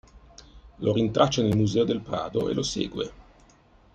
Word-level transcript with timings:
Lo 0.77 0.93
rintraccia 0.93 1.43
nel 1.43 1.55
Museo 1.55 1.83
del 1.83 2.01
Prado, 2.01 2.49
e 2.49 2.55
lo 2.55 2.63
segue. 2.63 3.11